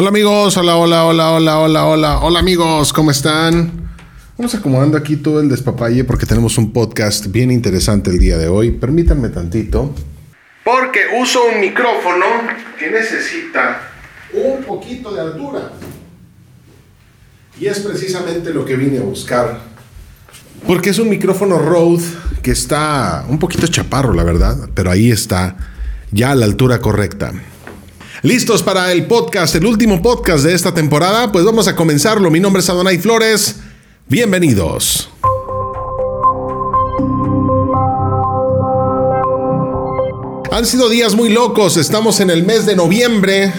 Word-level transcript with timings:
Hola 0.00 0.10
amigos, 0.10 0.56
hola, 0.56 0.76
hola, 0.76 1.06
hola, 1.06 1.32
hola, 1.32 1.58
hola, 1.58 1.84
hola, 1.86 2.18
hola 2.20 2.38
amigos, 2.38 2.92
¿cómo 2.92 3.10
están? 3.10 3.90
Vamos 4.36 4.54
acomodando 4.54 4.96
aquí 4.96 5.16
todo 5.16 5.40
el 5.40 5.48
despapalle 5.48 6.04
porque 6.04 6.24
tenemos 6.24 6.56
un 6.56 6.72
podcast 6.72 7.26
bien 7.26 7.50
interesante 7.50 8.10
el 8.10 8.20
día 8.20 8.38
de 8.38 8.46
hoy. 8.46 8.70
Permítanme 8.70 9.28
tantito. 9.28 9.92
Porque 10.64 11.00
uso 11.20 11.40
un 11.52 11.60
micrófono 11.60 12.26
que 12.78 12.92
necesita 12.92 13.90
un 14.34 14.62
poquito 14.62 15.12
de 15.12 15.20
altura. 15.20 15.72
Y 17.58 17.66
es 17.66 17.80
precisamente 17.80 18.54
lo 18.54 18.64
que 18.64 18.76
vine 18.76 18.98
a 18.98 19.02
buscar. 19.02 19.58
Porque 20.64 20.90
es 20.90 21.00
un 21.00 21.08
micrófono 21.08 21.58
Rode 21.58 22.04
que 22.40 22.52
está 22.52 23.26
un 23.28 23.40
poquito 23.40 23.66
chaparro, 23.66 24.12
la 24.12 24.22
verdad, 24.22 24.70
pero 24.74 24.92
ahí 24.92 25.10
está, 25.10 25.56
ya 26.12 26.30
a 26.30 26.34
la 26.36 26.44
altura 26.44 26.78
correcta. 26.78 27.32
¿Listos 28.22 28.64
para 28.64 28.90
el 28.90 29.06
podcast, 29.06 29.54
el 29.54 29.64
último 29.64 30.02
podcast 30.02 30.42
de 30.42 30.52
esta 30.52 30.74
temporada? 30.74 31.30
Pues 31.30 31.44
vamos 31.44 31.68
a 31.68 31.76
comenzarlo. 31.76 32.32
Mi 32.32 32.40
nombre 32.40 32.60
es 32.60 32.68
Adonai 32.68 32.98
Flores. 32.98 33.60
Bienvenidos. 34.08 35.08
Han 40.50 40.66
sido 40.66 40.88
días 40.88 41.14
muy 41.14 41.28
locos. 41.28 41.76
Estamos 41.76 42.18
en 42.18 42.30
el 42.30 42.44
mes 42.44 42.66
de 42.66 42.74
noviembre. 42.74 43.52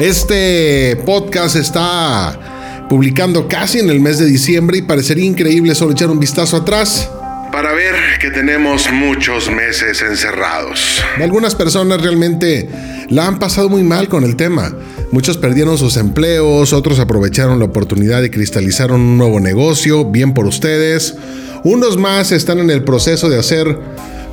Este 0.00 0.96
podcast 1.04 1.56
está 1.56 2.86
publicando 2.88 3.46
casi 3.46 3.78
en 3.78 3.90
el 3.90 4.00
mes 4.00 4.18
de 4.18 4.24
diciembre 4.24 4.78
y 4.78 4.82
parecería 4.82 5.26
increíble 5.26 5.74
solo 5.74 5.92
echar 5.92 6.10
un 6.10 6.18
vistazo 6.18 6.56
atrás 6.56 7.10
para 7.52 7.72
ver 7.74 7.94
que 8.18 8.30
tenemos 8.30 8.90
muchos 8.90 9.50
meses 9.50 10.02
encerrados. 10.02 11.02
Algunas 11.20 11.54
personas 11.54 12.00
realmente 12.00 12.68
la 13.10 13.26
han 13.26 13.38
pasado 13.38 13.68
muy 13.68 13.82
mal 13.82 14.08
con 14.08 14.24
el 14.24 14.36
tema. 14.36 14.74
Muchos 15.12 15.36
perdieron 15.36 15.76
sus 15.76 15.98
empleos, 15.98 16.72
otros 16.72 16.98
aprovecharon 16.98 17.58
la 17.58 17.66
oportunidad 17.66 18.22
y 18.22 18.30
cristalizaron 18.30 19.02
un 19.02 19.18
nuevo 19.18 19.38
negocio, 19.38 20.06
bien 20.06 20.32
por 20.32 20.46
ustedes. 20.46 21.14
Unos 21.62 21.98
más 21.98 22.32
están 22.32 22.58
en 22.58 22.70
el 22.70 22.82
proceso 22.82 23.28
de 23.28 23.38
hacer 23.38 23.78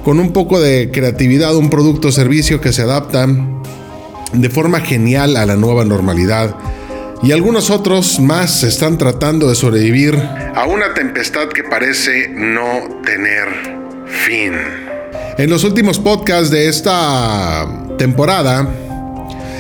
con 0.04 0.20
un 0.20 0.32
poco 0.32 0.62
de 0.62 0.90
creatividad 0.92 1.56
un 1.56 1.70
producto 1.70 2.08
o 2.08 2.12
servicio 2.12 2.62
que 2.62 2.72
se 2.72 2.84
adapta 2.84 3.28
de 4.34 4.50
forma 4.50 4.80
genial 4.80 5.36
a 5.36 5.46
la 5.46 5.58
nueva 5.58 5.84
normalidad 5.84 6.56
y 7.22 7.32
algunos 7.32 7.70
otros 7.70 8.20
más 8.20 8.64
están 8.64 8.98
tratando 8.98 9.50
de 9.50 9.56
sobrevivir 9.56 10.16
a 10.56 10.66
una 10.66 10.94
tempestad 10.94 11.50
que 11.50 11.64
parece 11.64 12.30
no 12.30 13.02
tener 13.04 13.48
fin. 14.06 14.54
En 15.38 15.50
los 15.50 15.64
últimos 15.64 16.00
podcasts 16.00 16.50
de 16.50 16.68
esta 16.68 17.68
temporada, 17.98 18.70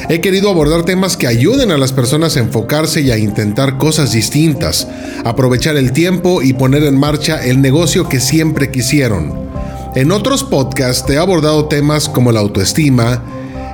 he 0.10 0.22
querido 0.22 0.50
abordar 0.50 0.84
temas 0.84 1.18
que 1.18 1.28
ayuden 1.28 1.72
a 1.72 1.78
las 1.78 1.92
personas 1.92 2.36
a 2.36 2.40
enfocarse 2.40 3.02
y 3.02 3.12
a 3.12 3.18
intentar 3.18 3.78
cosas 3.78 4.12
distintas, 4.12 4.88
aprovechar 5.24 5.76
el 5.78 5.92
tiempo 5.92 6.42
y 6.42 6.54
poner 6.54 6.84
en 6.84 6.98
marcha 6.98 7.44
el 7.44 7.62
negocio 7.62 8.08
que 8.08 8.20
siempre 8.20 8.72
quisieron. 8.72 9.50
En 9.96 10.12
otros 10.12 10.44
podcasts 10.44 11.10
he 11.10 11.18
abordado 11.18 11.66
temas 11.66 12.10
como 12.10 12.32
la 12.32 12.40
autoestima, 12.40 13.24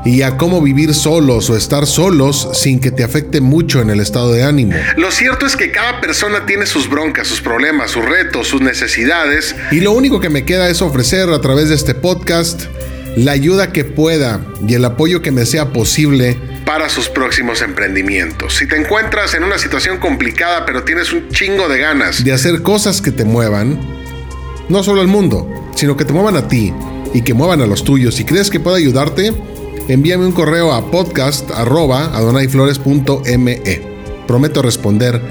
y 0.06 0.22
a 0.22 0.38
cómo 0.38 0.62
vivir 0.62 0.94
solos 0.94 1.50
o 1.50 1.58
estar 1.58 1.88
solos 1.88 2.48
sin 2.54 2.80
que 2.80 2.92
te 2.92 3.04
afecte 3.04 3.42
mucho 3.42 3.82
en 3.82 3.90
el 3.90 4.00
estado 4.00 4.32
de 4.32 4.44
ánimo. 4.44 4.74
Lo 4.96 5.12
cierto 5.12 5.46
es 5.46 5.56
que 5.56 5.72
cada 5.72 6.00
persona 6.00 6.46
tiene 6.46 6.68
sus 6.68 6.88
broncas, 6.90 7.28
sus 7.28 7.42
problemas, 7.42 7.92
sus 7.92 8.06
retos, 8.06 8.48
sus 8.48 8.62
necesidades. 8.62 9.56
Y 9.72 9.82
lo 9.82 9.92
único 9.92 10.20
que 10.20 10.30
me 10.30 10.46
queda 10.46 10.70
es 10.70 10.82
ofrecer 10.82 11.30
a 11.30 11.42
través 11.42 11.70
de 11.70 11.76
este 11.76 11.96
podcast 11.96 12.66
la 13.18 13.32
ayuda 13.32 13.72
que 13.72 13.84
pueda 13.84 14.46
y 14.68 14.76
el 14.76 14.86
apoyo 14.86 15.22
que 15.22 15.32
me 15.32 15.46
sea 15.46 15.72
posible 15.72 16.38
para 16.66 16.90
sus 16.90 17.10
próximos 17.10 17.62
emprendimientos. 17.62 18.56
Si 18.56 18.68
te 18.68 18.76
encuentras 18.76 19.34
en 19.34 19.44
una 19.44 19.58
situación 19.58 19.98
complicada 20.00 20.66
pero 20.66 20.84
tienes 20.84 21.14
un 21.14 21.30
chingo 21.30 21.70
de 21.70 21.80
ganas 21.80 22.24
de 22.24 22.34
hacer 22.34 22.62
cosas 22.62 23.02
que 23.02 23.12
te 23.12 23.24
muevan, 23.24 23.80
no 24.70 24.84
solo 24.84 25.02
al 25.02 25.08
mundo, 25.08 25.50
sino 25.76 25.96
que 25.96 26.06
te 26.06 26.14
muevan 26.14 26.36
a 26.36 26.48
ti 26.48 26.74
y 27.14 27.22
que 27.22 27.34
muevan 27.34 27.62
a 27.62 27.68
los 27.68 27.84
tuyos 27.84 28.20
y 28.20 28.26
crees 28.26 28.50
que 28.50 28.60
pueda 28.60 28.78
ayudarte, 28.78 29.34
envíame 29.88 30.26
un 30.26 30.32
correo 30.32 30.74
a 30.74 30.92
podcast.adonaiflores.me. 30.92 33.62
Prometo 34.28 34.62
responder 34.62 35.22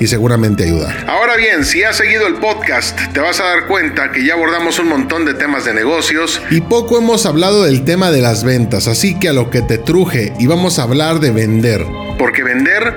y 0.00 0.06
seguramente 0.06 0.64
ayudar. 0.64 1.04
Ahora 1.08 1.36
bien, 1.36 1.64
si 1.64 1.82
has 1.82 1.96
seguido 1.96 2.26
el 2.26 2.34
podcast, 2.34 2.98
te 3.12 3.20
vas 3.20 3.40
a 3.40 3.44
dar 3.44 3.66
cuenta 3.66 4.12
que 4.12 4.24
ya 4.24 4.34
abordamos 4.34 4.78
un 4.78 4.88
montón 4.88 5.24
de 5.24 5.34
temas 5.34 5.64
de 5.64 5.74
negocios 5.74 6.40
y 6.50 6.60
poco 6.60 6.98
hemos 6.98 7.26
hablado 7.26 7.64
del 7.64 7.84
tema 7.84 8.10
de 8.10 8.20
las 8.20 8.44
ventas, 8.44 8.88
así 8.88 9.18
que 9.18 9.28
a 9.28 9.32
lo 9.32 9.50
que 9.50 9.62
te 9.62 9.78
truje 9.78 10.32
y 10.38 10.46
vamos 10.46 10.78
a 10.78 10.84
hablar 10.84 11.20
de 11.20 11.30
vender. 11.30 11.86
Porque 12.18 12.42
vender 12.42 12.96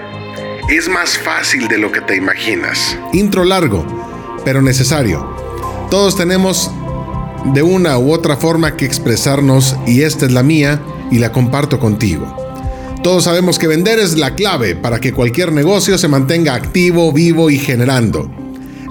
es 0.69 0.89
más 0.89 1.17
fácil 1.17 1.67
de 1.67 1.77
lo 1.77 1.91
que 1.91 2.01
te 2.01 2.15
imaginas. 2.15 2.97
Intro 3.13 3.43
largo, 3.43 3.85
pero 4.43 4.61
necesario. 4.61 5.35
Todos 5.89 6.17
tenemos 6.17 6.71
de 7.45 7.63
una 7.63 7.97
u 7.97 8.11
otra 8.11 8.35
forma 8.35 8.75
que 8.75 8.85
expresarnos 8.85 9.77
y 9.85 10.01
esta 10.01 10.25
es 10.25 10.31
la 10.31 10.43
mía 10.43 10.81
y 11.11 11.19
la 11.19 11.31
comparto 11.31 11.79
contigo. 11.79 12.35
Todos 13.03 13.23
sabemos 13.23 13.59
que 13.59 13.67
vender 13.67 13.99
es 13.99 14.17
la 14.17 14.35
clave 14.35 14.75
para 14.75 14.99
que 14.99 15.13
cualquier 15.13 15.51
negocio 15.51 15.97
se 15.97 16.07
mantenga 16.07 16.55
activo, 16.55 17.13
vivo 17.13 17.49
y 17.49 17.57
generando. 17.57 18.29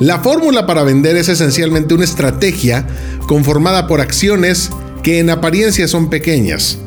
La 0.00 0.20
fórmula 0.20 0.66
para 0.66 0.84
vender 0.84 1.16
es 1.16 1.28
esencialmente 1.28 1.94
una 1.94 2.04
estrategia 2.04 2.86
conformada 3.26 3.86
por 3.86 4.00
acciones 4.00 4.70
que 5.02 5.18
en 5.18 5.30
apariencia 5.30 5.88
son 5.88 6.10
pequeñas, 6.10 6.78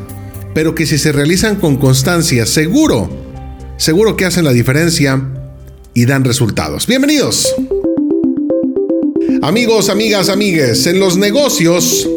pero 0.53 0.75
que 0.75 0.85
si 0.85 0.97
se 0.97 1.11
realizan 1.11 1.55
con 1.55 1.77
constancia, 1.77 2.45
seguro, 2.45 3.09
seguro 3.77 4.15
que 4.15 4.25
hacen 4.25 4.45
la 4.45 4.51
diferencia 4.51 5.23
y 5.93 6.05
dan 6.05 6.23
resultados. 6.23 6.85
Bienvenidos. 6.85 7.53
Amigos, 9.41 9.89
amigas, 9.89 10.29
amigues, 10.29 10.85
en 10.85 10.99
los 10.99 11.17
negocios 11.17 12.07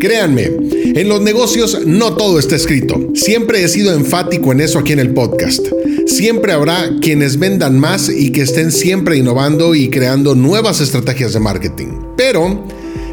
Créanme, 0.00 0.50
en 0.94 1.08
los 1.08 1.20
negocios 1.20 1.86
no 1.86 2.14
todo 2.14 2.38
está 2.38 2.56
escrito. 2.56 3.00
Siempre 3.14 3.62
he 3.62 3.68
sido 3.68 3.94
enfático 3.94 4.52
en 4.52 4.60
eso 4.60 4.78
aquí 4.78 4.92
en 4.92 5.00
el 5.00 5.14
podcast. 5.14 5.66
Siempre 6.06 6.52
habrá 6.52 6.90
quienes 7.00 7.38
vendan 7.38 7.78
más 7.78 8.08
y 8.08 8.30
que 8.30 8.42
estén 8.42 8.70
siempre 8.70 9.16
innovando 9.16 9.74
y 9.74 9.90
creando 9.90 10.34
nuevas 10.34 10.80
estrategias 10.80 11.32
de 11.32 11.40
marketing. 11.40 11.88
Pero 12.16 12.64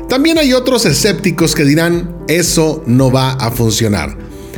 también 0.09 0.37
hay 0.37 0.53
otros 0.53 0.85
escépticos 0.85 1.55
que 1.55 1.63
dirán, 1.63 2.17
eso 2.27 2.83
no 2.85 3.11
va 3.11 3.31
a 3.33 3.51
funcionar. 3.51 4.17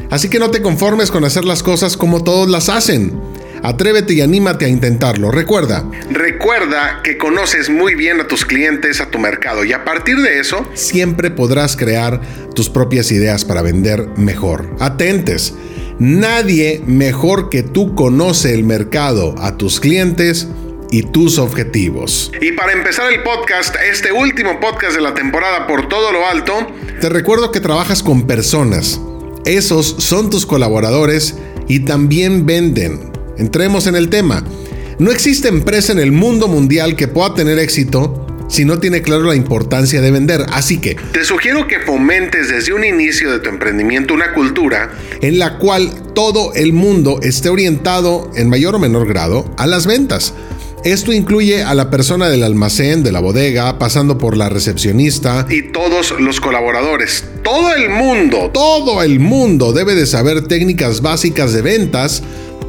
Así 0.10 0.30
que 0.30 0.40
no 0.40 0.52
te 0.52 0.62
conformes 0.62 1.12
con 1.12 1.24
hacer 1.26 1.46
las 1.46 1.64
cosas 1.64 1.98
como 1.98 2.24
todos 2.24 2.50
las 2.50 2.70
hacen. 2.70 3.14
Atrévete 3.64 4.14
y 4.14 4.22
anímate 4.22 4.66
a 4.66 4.68
intentarlo. 4.68 5.32
Recuerda. 5.32 5.90
Recuerda 6.12 7.00
que 7.02 7.18
conoces 7.18 7.70
muy 7.70 7.96
bien 7.96 8.20
a 8.20 8.28
tus 8.28 8.46
clientes, 8.46 9.00
a 9.00 9.10
tu 9.10 9.20
mercado 9.20 9.64
y 9.64 9.72
a 9.72 9.86
partir 9.86 10.18
de 10.18 10.40
eso 10.40 10.68
siempre 10.74 11.32
podrás 11.32 11.78
crear 11.78 12.20
tus 12.54 12.70
propias 12.70 13.12
ideas 13.12 13.46
para 13.46 13.62
vender 13.62 14.10
mejor. 14.18 14.76
Atentes. 14.80 15.56
Nadie 15.98 16.82
mejor 16.86 17.50
que 17.50 17.64
tú 17.64 17.96
conoce 17.96 18.54
el 18.54 18.66
mercado, 18.66 19.36
a 19.38 19.58
tus 19.58 19.80
clientes 19.80 20.50
y 20.92 21.04
tus 21.04 21.40
objetivos. 21.40 22.32
Y 22.42 22.52
para 22.52 22.74
empezar 22.74 23.12
el 23.14 23.24
podcast, 23.24 23.76
este 23.90 24.12
último 24.12 24.60
podcast 24.60 24.96
de 24.96 25.02
la 25.02 25.14
temporada 25.14 25.66
por 25.68 25.88
todo 25.88 26.12
lo 26.12 26.28
alto, 26.28 26.68
te 27.00 27.10
recuerdo 27.10 27.52
que 27.52 27.62
trabajas 27.62 28.04
con 28.04 28.28
personas. 28.28 29.00
Esos 29.46 29.96
son 30.00 30.30
tus 30.30 30.46
colaboradores 30.46 31.36
y 31.68 31.82
también 31.82 32.46
venden. 32.46 33.13
Entremos 33.38 33.88
en 33.88 33.96
el 33.96 34.10
tema. 34.10 34.44
No 35.00 35.12
existe 35.12 35.48
empresa 35.48 35.92
en 35.92 36.00
el 36.00 36.12
mundo 36.12 36.48
mundial 36.48 36.96
que 36.96 37.08
pueda 37.08 37.34
tener 37.34 37.58
éxito 37.60 38.28
si 38.48 38.66
no 38.66 38.80
tiene 38.80 39.02
claro 39.02 39.24
la 39.24 39.36
importancia 39.36 40.02
de 40.02 40.12
vender. 40.12 40.46
Así 40.52 40.80
que 40.80 40.96
te 41.12 41.24
sugiero 41.24 41.68
que 41.68 41.80
fomentes 41.80 42.50
desde 42.50 42.74
un 42.74 42.84
inicio 42.84 43.32
de 43.32 43.40
tu 43.40 43.50
emprendimiento 43.50 44.14
una 44.14 44.34
cultura 44.34 44.92
en 45.22 45.40
la 45.40 45.58
cual 45.58 46.14
todo 46.14 46.54
el 46.54 46.74
mundo 46.74 47.20
esté 47.24 47.50
orientado 47.50 48.30
en 48.36 48.50
mayor 48.50 48.76
o 48.76 48.80
menor 48.80 49.08
grado 49.08 49.52
a 49.58 49.66
las 49.66 49.88
ventas. 49.88 50.34
Esto 50.84 51.14
incluye 51.14 51.64
a 51.64 51.74
la 51.76 51.90
persona 51.90 52.28
del 52.28 52.44
almacén, 52.44 53.04
de 53.04 53.14
la 53.14 53.22
bodega, 53.22 53.80
pasando 53.80 54.18
por 54.18 54.36
la 54.36 54.50
recepcionista 54.50 55.48
y 55.50 55.72
todos 55.72 56.20
los 56.20 56.42
colaboradores. 56.42 57.24
Todo 57.42 57.74
el 57.74 57.90
mundo, 57.90 58.52
todo 58.54 59.02
el 59.02 59.22
mundo 59.22 59.72
debe 59.72 59.96
de 59.96 60.06
saber 60.06 60.46
técnicas 60.46 61.02
básicas 61.02 61.54
de 61.54 61.62
ventas 61.62 62.22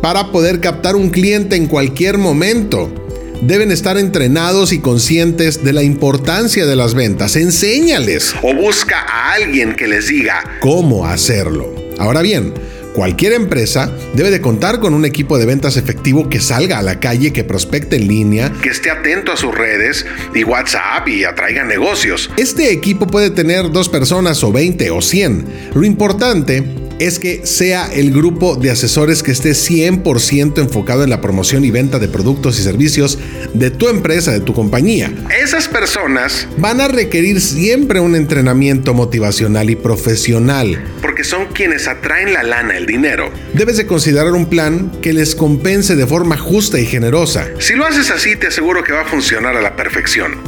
para 0.04 0.32
poder 0.32 0.60
captar 0.60 0.96
un 0.96 1.08
cliente 1.08 1.56
en 1.56 1.66
cualquier 1.66 2.18
momento. 2.18 2.92
Deben 3.40 3.70
estar 3.70 3.96
entrenados 3.96 4.74
y 4.74 4.80
conscientes 4.80 5.64
de 5.64 5.72
la 5.72 5.82
importancia 5.82 6.66
de 6.66 6.76
las 6.76 6.92
ventas. 6.92 7.36
Enséñales 7.36 8.34
o 8.42 8.52
busca 8.52 9.00
a 9.00 9.32
alguien 9.32 9.74
que 9.74 9.88
les 9.88 10.08
diga 10.08 10.58
cómo 10.60 11.06
hacerlo. 11.06 11.74
Ahora 11.98 12.20
bien, 12.20 12.52
Cualquier 12.94 13.32
empresa 13.32 13.90
debe 14.14 14.30
de 14.30 14.40
contar 14.40 14.78
con 14.78 14.94
un 14.94 15.04
equipo 15.04 15.36
de 15.36 15.46
ventas 15.46 15.76
efectivo 15.76 16.28
que 16.28 16.38
salga 16.38 16.78
a 16.78 16.82
la 16.82 17.00
calle, 17.00 17.32
que 17.32 17.42
prospecte 17.42 17.96
en 17.96 18.06
línea, 18.06 18.52
que 18.62 18.68
esté 18.68 18.88
atento 18.88 19.32
a 19.32 19.36
sus 19.36 19.52
redes 19.52 20.06
y 20.32 20.44
WhatsApp 20.44 21.08
y 21.08 21.24
atraiga 21.24 21.64
negocios. 21.64 22.30
Este 22.36 22.70
equipo 22.70 23.08
puede 23.08 23.30
tener 23.30 23.72
dos 23.72 23.88
personas 23.88 24.44
o 24.44 24.52
20 24.52 24.92
o 24.92 25.02
100. 25.02 25.44
Lo 25.74 25.82
importante 25.82 26.62
es 26.98 27.18
que 27.18 27.46
sea 27.46 27.86
el 27.92 28.12
grupo 28.12 28.56
de 28.56 28.70
asesores 28.70 29.22
que 29.22 29.32
esté 29.32 29.50
100% 29.50 30.58
enfocado 30.58 31.04
en 31.04 31.10
la 31.10 31.20
promoción 31.20 31.64
y 31.64 31.70
venta 31.70 31.98
de 31.98 32.08
productos 32.08 32.58
y 32.58 32.62
servicios 32.62 33.18
de 33.52 33.70
tu 33.70 33.88
empresa, 33.88 34.32
de 34.32 34.40
tu 34.40 34.54
compañía. 34.54 35.12
Esas 35.42 35.68
personas 35.68 36.46
van 36.58 36.80
a 36.80 36.88
requerir 36.88 37.40
siempre 37.40 38.00
un 38.00 38.16
entrenamiento 38.16 38.94
motivacional 38.94 39.70
y 39.70 39.76
profesional, 39.76 40.82
porque 41.02 41.24
son 41.24 41.46
quienes 41.52 41.88
atraen 41.88 42.32
la 42.32 42.42
lana, 42.42 42.76
el 42.76 42.86
dinero. 42.86 43.30
Debes 43.54 43.76
de 43.76 43.86
considerar 43.86 44.32
un 44.32 44.46
plan 44.46 44.90
que 45.02 45.12
les 45.12 45.34
compense 45.34 45.96
de 45.96 46.06
forma 46.06 46.36
justa 46.36 46.78
y 46.78 46.86
generosa. 46.86 47.48
Si 47.58 47.74
lo 47.74 47.86
haces 47.86 48.10
así, 48.10 48.36
te 48.36 48.48
aseguro 48.48 48.82
que 48.82 48.92
va 48.92 49.02
a 49.02 49.06
funcionar 49.06 49.56
a 49.56 49.62
la 49.62 49.76
perfección. 49.76 50.38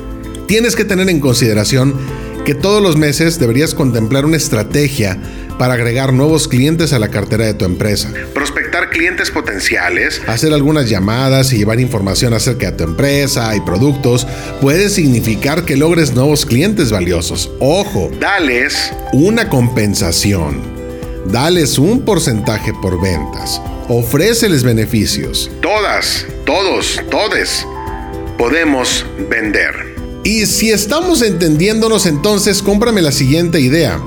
Tienes 0.47 0.77
que 0.77 0.85
tener 0.85 1.09
en 1.09 1.19
consideración 1.19 1.95
que 2.47 2.55
todos 2.55 2.81
los 2.81 2.97
meses 2.97 3.41
deberías 3.41 3.75
contemplar 3.75 4.25
una 4.25 4.37
estrategia 4.37 5.19
para 5.59 5.75
agregar 5.75 6.13
nuevos 6.13 6.47
clientes 6.47 6.93
a 6.93 7.01
la 7.01 7.09
cartera 7.09 7.45
de 7.45 7.55
tu 7.55 7.65
empresa. 7.65 8.13
Prospectar 8.33 8.89
clientes 8.91 9.33
potenciales, 9.33 10.23
hacer 10.29 10.53
algunas 10.53 10.89
llamadas 10.89 11.53
y 11.53 11.59
llevar 11.59 11.81
información 11.81 12.35
acerca 12.35 12.71
de 12.71 12.77
tu 12.77 12.85
empresa 12.85 13.57
y 13.57 13.61
productos 13.63 14.29
puede 14.61 14.91
significar 14.91 15.65
que 15.65 15.77
logres 15.77 16.15
nuevos 16.15 16.47
clientes 16.47 16.93
valiosos. 16.93 17.51
Ojo, 17.59 18.13
dales 18.21 18.93
una 19.13 19.49
compensación. 19.49 20.63
Dales 21.27 21.79
un 21.79 22.05
porcentaje 22.05 22.73
por 22.81 23.03
ventas. 23.03 23.61
Ofréceles 23.89 24.63
beneficios. 24.63 25.51
Todas, 25.61 26.25
todos, 26.45 27.01
todes 27.11 27.67
podemos 28.39 29.05
vender. 29.29 29.96
Y 30.27 30.45
si 30.47 30.73
estamos 30.73 31.23
entendiéndonos 31.23 32.05
entonces, 32.05 32.61
cómprame 32.61 33.01
la 33.01 33.13
siguiente 33.13 33.61
idea. 33.61 34.03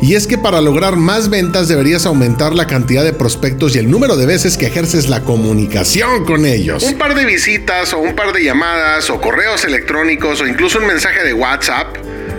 Y 0.00 0.14
es 0.14 0.28
que 0.28 0.38
para 0.38 0.60
lograr 0.60 0.94
más 0.94 1.30
ventas 1.30 1.66
deberías 1.66 2.06
aumentar 2.06 2.54
la 2.54 2.68
cantidad 2.68 3.02
de 3.02 3.12
prospectos 3.12 3.74
y 3.74 3.80
el 3.80 3.90
número 3.90 4.16
de 4.16 4.24
veces 4.24 4.56
que 4.56 4.66
ejerces 4.66 5.08
la 5.08 5.24
comunicación 5.24 6.24
con 6.26 6.46
ellos. 6.46 6.84
Un 6.84 6.96
par 6.96 7.16
de 7.16 7.24
visitas 7.24 7.92
o 7.92 7.98
un 7.98 8.14
par 8.14 8.32
de 8.32 8.44
llamadas 8.44 9.10
o 9.10 9.20
correos 9.20 9.64
electrónicos 9.64 10.40
o 10.42 10.46
incluso 10.46 10.78
un 10.78 10.86
mensaje 10.86 11.24
de 11.24 11.34
WhatsApp 11.34 11.96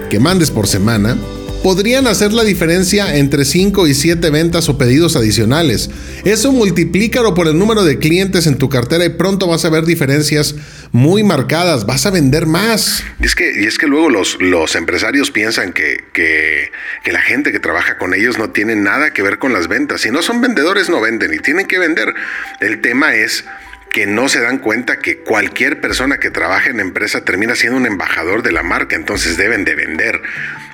que 0.10 0.18
mandes 0.18 0.50
por 0.50 0.66
semana 0.66 1.18
podrían 1.66 2.06
hacer 2.06 2.32
la 2.32 2.44
diferencia 2.44 3.18
entre 3.18 3.44
5 3.44 3.88
y 3.88 3.96
7 3.96 4.30
ventas 4.30 4.70
o 4.70 4.78
pedidos 4.78 5.16
adicionales. 5.16 5.90
Eso 6.24 6.52
multiplícalo 6.54 7.34
por 7.34 7.48
el 7.48 7.58
número 7.58 7.84
de 7.84 7.98
clientes 7.98 8.46
en 8.46 8.60
tu 8.60 8.70
cartera 8.70 9.04
y 9.04 9.10
pronto 9.10 9.48
vas 9.48 9.66
a 9.66 9.70
ver 9.70 9.84
diferencias 9.84 10.54
muy 10.96 11.24
marcadas, 11.24 11.86
vas 11.86 12.06
a 12.06 12.10
vender 12.10 12.46
más. 12.46 13.04
Y 13.20 13.26
es 13.26 13.36
que, 13.36 13.52
y 13.62 13.66
es 13.66 13.78
que 13.78 13.86
luego 13.86 14.10
los, 14.10 14.42
los 14.42 14.76
empresarios 14.76 15.30
piensan 15.30 15.74
que, 15.74 16.06
que, 16.14 16.72
la 17.12 17.20
gente 17.20 17.52
que 17.52 17.60
trabaja 17.60 17.98
con 17.98 18.14
ellos 18.14 18.38
no 18.38 18.52
tiene 18.52 18.78
nada 18.78 19.12
que 19.12 19.22
ver 19.22 19.38
con 19.38 19.52
las 19.52 19.68
ventas. 19.68 20.02
Si 20.02 20.10
no 20.10 20.22
son 20.22 20.40
vendedores, 20.40 20.90
no 20.90 21.02
venden 21.02 21.34
y 21.34 21.40
tienen 21.40 21.68
que 21.68 21.80
vender. 21.80 22.14
El 22.62 22.80
tema 22.80 23.14
es 23.14 23.44
que 23.92 24.08
no 24.08 24.30
se 24.30 24.40
dan 24.40 24.58
cuenta 24.58 25.00
que 25.00 25.18
cualquier 25.18 25.82
persona 25.82 26.18
que 26.18 26.32
trabaja 26.32 26.70
en 26.70 26.80
empresa 26.80 27.26
termina 27.26 27.56
siendo 27.56 27.78
un 27.78 27.86
embajador 27.86 28.42
de 28.42 28.54
la 28.54 28.64
marca, 28.64 28.96
entonces 28.96 29.36
deben 29.36 29.66
de 29.66 29.76
vender. 29.76 30.22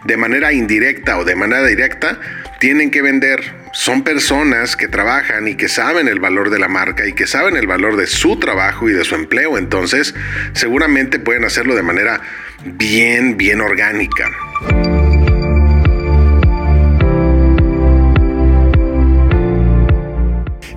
De 0.06 0.18
manera 0.18 0.54
indirecta 0.54 1.18
o 1.18 1.26
de 1.26 1.36
manera 1.36 1.66
directa, 1.66 2.20
tienen 2.60 2.92
que 2.92 3.02
vender. 3.02 3.61
Son 3.74 4.04
personas 4.04 4.76
que 4.76 4.90
trabajan 4.90 5.48
y 5.48 5.56
que 5.56 5.70
saben 5.70 6.10
el 6.10 6.20
valor 6.20 6.50
de 6.50 6.60
la 6.60 6.68
marca 6.68 7.08
y 7.08 7.14
que 7.14 7.26
saben 7.26 7.56
el 7.56 7.68
valor 7.68 7.96
de 7.96 8.06
su 8.06 8.38
trabajo 8.38 8.90
y 8.90 8.94
de 8.94 9.06
su 9.06 9.16
empleo, 9.16 9.58
entonces 9.58 10.14
seguramente 10.54 11.20
pueden 11.20 11.46
hacerlo 11.46 11.76
de 11.76 11.82
manera 11.82 12.20
bien, 12.66 13.38
bien 13.38 13.62
orgánica. 13.62 14.30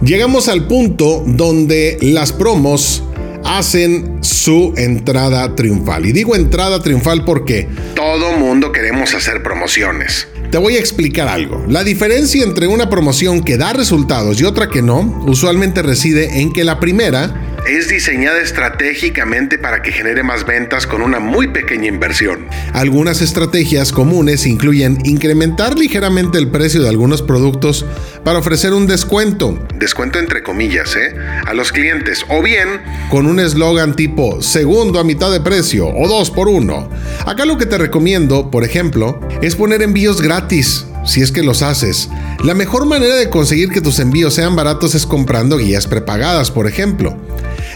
Llegamos 0.02 0.49
al 0.49 0.69
punto 0.69 1.25
donde 1.26 1.99
las 2.00 2.32
promos 2.32 3.02
hacen 3.44 4.19
su 4.23 4.75
entrada 4.76 5.55
triunfal. 5.55 6.06
Y 6.06 6.12
digo 6.12 6.35
entrada 6.35 6.82
triunfal 6.82 7.25
porque 7.25 7.69
todo 7.94 8.32
mundo 8.32 8.73
queremos 8.73 9.14
hacer 9.14 9.43
promociones. 9.43 10.29
Te 10.50 10.58
voy 10.58 10.76
a 10.76 10.79
explicar 10.79 11.29
algo. 11.29 11.64
La 11.69 11.82
diferencia 11.82 12.44
entre 12.44 12.69
una 12.69 12.88
promoción 12.88 13.43
que 13.43 13.56
da 13.56 13.73
resultados 13.73 14.41
y 14.41 14.44
otra 14.44 14.69
que 14.69 14.82
no, 14.82 15.23
usualmente 15.26 15.82
reside 15.82 16.41
en 16.41 16.52
que 16.52 16.64
la 16.64 16.79
primera 16.79 17.44
es 17.66 17.88
diseñada 17.88 18.40
estratégicamente 18.40 19.58
para 19.58 19.82
que 19.82 19.93
genere 19.93 20.22
más 20.22 20.44
ventas 20.44 20.87
con 20.87 21.02
una 21.02 21.19
muy 21.19 21.49
pequeña 21.49 21.87
inversión. 21.88 22.46
Algunas 22.72 23.20
estrategias 23.20 23.93
comunes 23.93 24.46
incluyen 24.46 24.99
incrementar 25.05 25.78
ligeramente 25.78 26.38
el 26.38 26.49
precio 26.49 26.82
de 26.82 26.88
algunos 26.88 27.22
productos 27.22 27.87
para 28.22 28.38
ofrecer 28.38 28.72
un 28.72 28.87
descuento, 28.87 29.66
descuento 29.76 30.19
entre 30.19 30.43
comillas, 30.43 30.96
¿eh? 30.96 31.14
a 31.46 31.55
los 31.55 31.72
clientes, 31.72 32.25
o 32.28 32.43
bien 32.43 32.69
con 33.11 33.26
un 33.26 33.40
eslogan 33.40 33.96
tipo 33.96 34.43
segundo 34.43 34.99
a 34.99 35.05
mitad 35.05 35.31
de 35.31 35.40
precio 35.40 35.88
o 35.88 36.08
dos 36.08 36.31
por 36.31 36.49
uno. 36.49 36.90
Acá 37.26 37.44
lo 37.44 37.58
que 37.58 37.67
te 37.67 37.78
recomiendo, 37.78 38.50
por 38.50 38.64
ejemplo, 38.64 39.20
es 39.43 39.56
poner 39.56 39.82
envíos 39.82 40.20
gratis 40.20 40.87
si 41.04 41.22
es 41.22 41.32
que 41.32 41.42
los 41.42 41.62
haces. 41.62 42.08
La 42.42 42.54
mejor 42.54 42.86
manera 42.86 43.14
de 43.16 43.30
conseguir 43.30 43.70
que 43.70 43.80
tus 43.80 43.98
envíos 43.98 44.34
sean 44.34 44.56
baratos 44.56 44.94
es 44.94 45.06
comprando 45.06 45.58
guías 45.58 45.86
prepagadas, 45.86 46.50
por 46.50 46.66
ejemplo. 46.66 47.16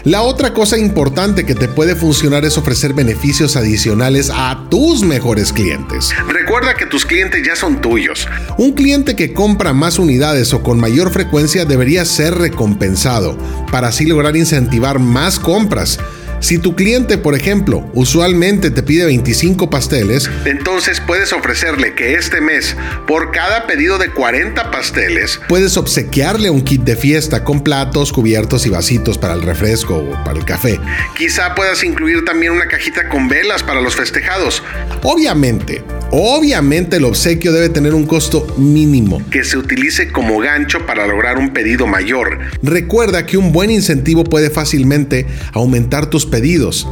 La 0.03 0.21
otra 0.21 0.53
cosa 0.53 0.77
importante 0.77 1.45
que 1.45 1.55
te 1.55 1.67
puede 1.67 1.95
funcionar 1.95 2.45
es 2.45 2.57
ofrecer 2.57 2.93
beneficios 2.93 3.55
adicionales 3.55 4.31
a 4.33 4.67
tus 4.69 5.03
mejores 5.03 5.51
clientes. 5.51 6.11
Recuerda 6.27 6.75
que 6.75 6.85
tus 6.85 7.05
clientes 7.05 7.45
ya 7.45 7.55
son 7.55 7.81
tuyos. 7.81 8.27
Un 8.57 8.71
cliente 8.73 9.15
que 9.15 9.33
compra 9.33 9.73
más 9.73 9.99
unidades 9.99 10.53
o 10.53 10.63
con 10.63 10.79
mayor 10.79 11.11
frecuencia 11.11 11.65
debería 11.65 12.05
ser 12.05 12.35
recompensado 12.35 13.37
para 13.71 13.89
así 13.89 14.05
lograr 14.05 14.37
incentivar 14.37 14.99
más 14.99 15.37
compras. 15.37 15.99
Si 16.41 16.57
tu 16.57 16.73
cliente, 16.73 17.17
por 17.17 17.35
ejemplo, 17.35 17.89
usualmente 17.93 18.71
te 18.71 18.81
pide 18.81 19.05
25 19.05 19.69
pasteles, 19.69 20.29
entonces 20.45 21.01
puedes 21.01 21.33
ofrecerle 21.33 21.95
que 21.95 22.13
este 22.13 22.39
mes, 22.39 22.77
por 23.07 23.31
cada 23.31 23.67
pedido 23.67 23.97
de 23.97 24.09
40 24.11 24.71
pasteles, 24.71 25.41
puedes 25.49 25.75
obsequiarle 25.75 26.49
un 26.49 26.61
kit 26.61 26.83
de 26.83 26.95
fiesta 26.95 27.43
con 27.43 27.61
platos, 27.61 28.13
cubiertos 28.13 28.65
y 28.65 28.69
vasitos 28.69 29.17
para 29.17 29.33
el 29.33 29.41
refresco 29.41 29.97
o 29.97 30.23
para 30.23 30.39
el 30.39 30.45
café. 30.45 30.79
Quizá 31.17 31.55
puedas 31.55 31.83
incluir 31.83 32.23
también 32.23 32.53
una 32.53 32.67
cajita 32.67 33.09
con 33.09 33.27
velas 33.27 33.61
para 33.61 33.81
los 33.81 33.97
festejados. 33.97 34.63
Obviamente, 35.03 35.83
obviamente 36.11 36.97
el 36.97 37.05
obsequio 37.05 37.51
debe 37.51 37.67
tener 37.67 37.93
un 37.93 38.05
costo 38.05 38.47
mínimo 38.57 39.21
que 39.29 39.43
se 39.43 39.57
utilice 39.57 40.09
como 40.11 40.39
gancho 40.39 40.85
para 40.85 41.05
lograr 41.05 41.37
un 41.37 41.51
pedido 41.51 41.85
mayor. 41.85 42.39
Recuerda 42.63 43.25
que 43.25 43.37
un 43.37 43.51
buen 43.51 43.71
incentivo 43.71 44.23
puede 44.23 44.49
fácilmente 44.49 45.27
aumentar 45.53 46.09
tus 46.09 46.28
pedidos. 46.29 46.87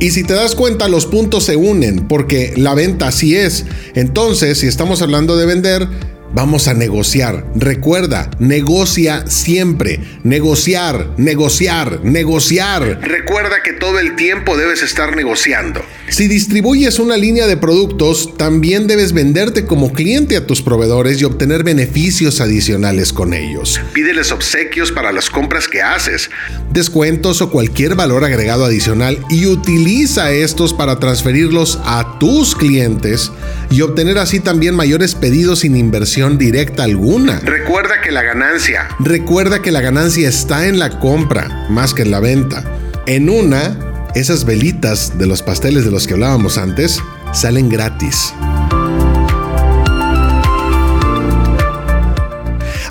Y 0.00 0.10
si 0.10 0.24
te 0.24 0.34
das 0.34 0.56
cuenta, 0.56 0.88
los 0.88 1.06
puntos 1.06 1.44
se 1.44 1.56
unen 1.56 2.08
porque 2.08 2.54
la 2.56 2.74
venta 2.74 3.06
así 3.06 3.36
es. 3.36 3.64
Entonces, 3.94 4.58
si 4.58 4.66
estamos 4.66 5.00
hablando 5.00 5.36
de 5.36 5.46
vender, 5.46 5.88
Vamos 6.34 6.66
a 6.66 6.72
negociar. 6.72 7.44
Recuerda, 7.54 8.30
negocia 8.38 9.26
siempre. 9.26 10.00
Negociar, 10.24 11.10
negociar, 11.18 12.00
negociar. 12.04 13.00
Recuerda 13.02 13.62
que 13.62 13.74
todo 13.74 13.98
el 13.98 14.16
tiempo 14.16 14.56
debes 14.56 14.82
estar 14.82 15.14
negociando. 15.14 15.84
Si 16.08 16.28
distribuyes 16.28 16.98
una 16.98 17.18
línea 17.18 17.46
de 17.46 17.58
productos, 17.58 18.36
también 18.36 18.86
debes 18.86 19.12
venderte 19.12 19.66
como 19.66 19.92
cliente 19.92 20.36
a 20.36 20.46
tus 20.46 20.62
proveedores 20.62 21.20
y 21.20 21.24
obtener 21.24 21.64
beneficios 21.64 22.40
adicionales 22.40 23.12
con 23.12 23.34
ellos. 23.34 23.80
Pídeles 23.92 24.32
obsequios 24.32 24.90
para 24.90 25.12
las 25.12 25.28
compras 25.28 25.68
que 25.68 25.82
haces, 25.82 26.30
descuentos 26.70 27.42
o 27.42 27.50
cualquier 27.50 27.94
valor 27.94 28.24
agregado 28.24 28.64
adicional 28.64 29.18
y 29.28 29.46
utiliza 29.46 30.32
estos 30.32 30.72
para 30.72 30.98
transferirlos 30.98 31.78
a 31.84 32.18
tus 32.18 32.54
clientes 32.54 33.30
y 33.70 33.82
obtener 33.82 34.18
así 34.18 34.40
también 34.40 34.74
mayores 34.74 35.14
pedidos 35.14 35.60
sin 35.60 35.76
inversión 35.76 36.21
directa 36.30 36.84
alguna. 36.84 37.40
Recuerda 37.40 38.00
que 38.00 38.10
la 38.10 38.22
ganancia. 38.22 38.88
Recuerda 39.00 39.60
que 39.60 39.72
la 39.72 39.80
ganancia 39.80 40.28
está 40.28 40.66
en 40.66 40.78
la 40.78 41.00
compra 41.00 41.66
más 41.68 41.94
que 41.94 42.02
en 42.02 42.10
la 42.10 42.20
venta. 42.20 42.64
En 43.06 43.28
una, 43.28 43.76
esas 44.14 44.44
velitas 44.44 45.18
de 45.18 45.26
los 45.26 45.42
pasteles 45.42 45.84
de 45.84 45.90
los 45.90 46.06
que 46.06 46.14
hablábamos 46.14 46.58
antes 46.58 47.00
salen 47.32 47.68
gratis. 47.68 48.32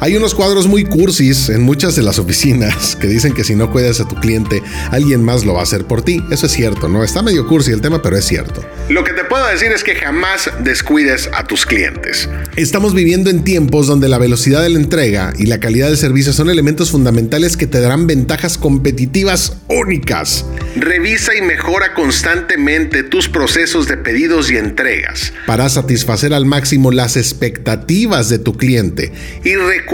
Hay 0.03 0.15
unos 0.15 0.33
cuadros 0.33 0.65
muy 0.65 0.83
cursis 0.83 1.49
en 1.49 1.61
muchas 1.61 1.95
de 1.95 2.01
las 2.01 2.17
oficinas 2.17 2.95
que 2.95 3.05
dicen 3.05 3.33
que 3.35 3.43
si 3.43 3.53
no 3.53 3.69
cuidas 3.71 3.99
a 3.99 4.07
tu 4.07 4.15
cliente, 4.15 4.63
alguien 4.89 5.23
más 5.23 5.45
lo 5.45 5.53
va 5.53 5.59
a 5.59 5.63
hacer 5.63 5.85
por 5.85 6.01
ti. 6.01 6.23
Eso 6.31 6.47
es 6.47 6.53
cierto, 6.53 6.89
¿no? 6.89 7.03
Está 7.03 7.21
medio 7.21 7.47
cursi 7.47 7.69
el 7.69 7.81
tema, 7.81 8.01
pero 8.01 8.17
es 8.17 8.25
cierto. 8.25 8.65
Lo 8.89 9.03
que 9.03 9.13
te 9.13 9.23
puedo 9.25 9.45
decir 9.45 9.71
es 9.71 9.83
que 9.83 9.93
jamás 9.93 10.49
descuides 10.63 11.29
a 11.35 11.45
tus 11.45 11.67
clientes. 11.67 12.27
Estamos 12.55 12.95
viviendo 12.95 13.29
en 13.29 13.43
tiempos 13.43 13.85
donde 13.85 14.09
la 14.09 14.17
velocidad 14.17 14.63
de 14.63 14.71
la 14.71 14.79
entrega 14.79 15.33
y 15.37 15.45
la 15.45 15.59
calidad 15.59 15.89
del 15.89 15.97
servicio 15.97 16.33
son 16.33 16.49
elementos 16.49 16.89
fundamentales 16.89 17.55
que 17.55 17.67
te 17.67 17.79
darán 17.79 18.07
ventajas 18.07 18.57
competitivas 18.57 19.57
únicas. 19.67 20.47
Revisa 20.77 21.35
y 21.35 21.43
mejora 21.43 21.93
constantemente 21.93 23.03
tus 23.03 23.29
procesos 23.29 23.87
de 23.87 23.97
pedidos 23.97 24.49
y 24.49 24.57
entregas. 24.57 25.31
Para 25.45 25.69
satisfacer 25.69 26.33
al 26.33 26.47
máximo 26.47 26.89
las 26.89 27.17
expectativas 27.17 28.29
de 28.29 28.39
tu 28.39 28.57
cliente. 28.57 29.11
Y 29.43 29.53
recuerda 29.53 29.90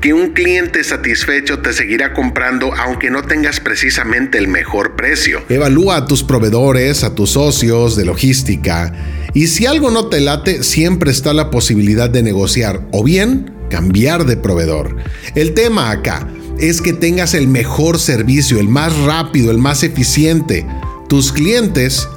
que 0.00 0.12
un 0.12 0.32
cliente 0.32 0.84
satisfecho 0.84 1.58
te 1.58 1.72
seguirá 1.72 2.12
comprando 2.12 2.72
aunque 2.74 3.10
no 3.10 3.24
tengas 3.24 3.58
precisamente 3.58 4.38
el 4.38 4.46
mejor 4.46 4.94
precio. 4.94 5.42
Evalúa 5.48 5.96
a 5.96 6.06
tus 6.06 6.22
proveedores, 6.22 7.02
a 7.02 7.14
tus 7.14 7.30
socios 7.30 7.96
de 7.96 8.04
logística. 8.04 8.92
Y 9.34 9.48
si 9.48 9.66
algo 9.66 9.90
no 9.90 10.08
te 10.08 10.20
late, 10.20 10.62
siempre 10.62 11.10
está 11.10 11.32
la 11.32 11.50
posibilidad 11.50 12.08
de 12.08 12.22
negociar 12.22 12.82
o 12.92 13.02
bien 13.02 13.52
cambiar 13.70 14.24
de 14.24 14.36
proveedor. 14.36 14.96
El 15.34 15.52
tema 15.52 15.90
acá 15.90 16.28
es 16.60 16.80
que 16.80 16.92
tengas 16.92 17.34
el 17.34 17.48
mejor 17.48 17.98
servicio, 17.98 18.60
el 18.60 18.68
más 18.68 18.96
rápido, 18.98 19.50
el 19.50 19.58
más 19.58 19.82
eficiente. 19.82 20.64
Tus 21.08 21.32
clientes 21.32 22.08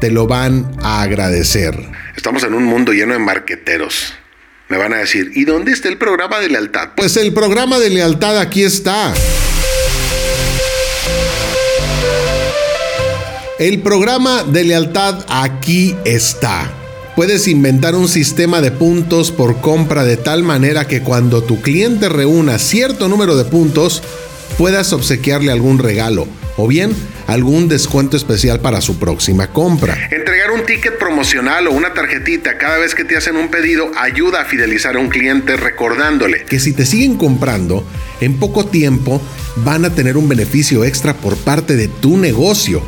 te 0.00 0.10
lo 0.10 0.28
van 0.28 0.70
a 0.82 1.02
agradecer. 1.02 1.76
Estamos 2.16 2.44
en 2.44 2.54
un 2.54 2.64
mundo 2.64 2.92
lleno 2.92 3.12
de 3.12 3.18
marqueteros. 3.18 4.14
Me 4.68 4.78
van 4.78 4.94
a 4.94 4.96
decir, 4.96 5.30
¿y 5.34 5.44
dónde 5.44 5.72
está 5.72 5.90
el 5.90 5.98
programa 5.98 6.40
de 6.40 6.48
lealtad? 6.48 6.90
Pues 6.96 7.18
el 7.18 7.34
programa 7.34 7.78
de 7.78 7.90
lealtad 7.90 8.38
aquí 8.38 8.62
está. 8.62 9.12
El 13.58 13.82
programa 13.82 14.42
de 14.42 14.64
lealtad 14.64 15.22
aquí 15.28 15.94
está. 16.06 16.72
Puedes 17.14 17.46
inventar 17.46 17.94
un 17.94 18.08
sistema 18.08 18.62
de 18.62 18.72
puntos 18.72 19.30
por 19.30 19.60
compra 19.60 20.02
de 20.02 20.16
tal 20.16 20.42
manera 20.42 20.88
que 20.88 21.02
cuando 21.02 21.44
tu 21.44 21.60
cliente 21.60 22.08
reúna 22.08 22.58
cierto 22.58 23.06
número 23.08 23.36
de 23.36 23.44
puntos, 23.44 24.02
puedas 24.58 24.92
obsequiarle 24.92 25.52
algún 25.52 25.78
regalo 25.78 26.26
o 26.56 26.68
bien 26.68 26.94
algún 27.26 27.68
descuento 27.68 28.16
especial 28.16 28.60
para 28.60 28.80
su 28.80 28.98
próxima 28.98 29.48
compra. 29.48 29.96
Entregar 30.10 30.50
un 30.50 30.64
ticket 30.64 30.98
promocional 30.98 31.66
o 31.66 31.72
una 31.72 31.94
tarjetita 31.94 32.58
cada 32.58 32.78
vez 32.78 32.94
que 32.94 33.04
te 33.04 33.16
hacen 33.16 33.36
un 33.36 33.48
pedido 33.48 33.90
ayuda 33.96 34.42
a 34.42 34.44
fidelizar 34.44 34.96
a 34.96 34.98
un 34.98 35.08
cliente 35.08 35.56
recordándole 35.56 36.44
que 36.44 36.60
si 36.60 36.72
te 36.72 36.86
siguen 36.86 37.16
comprando, 37.16 37.86
en 38.20 38.38
poco 38.38 38.66
tiempo 38.66 39.20
van 39.56 39.84
a 39.84 39.94
tener 39.94 40.16
un 40.16 40.28
beneficio 40.28 40.84
extra 40.84 41.14
por 41.14 41.36
parte 41.36 41.76
de 41.76 41.88
tu 41.88 42.16
negocio. 42.16 42.82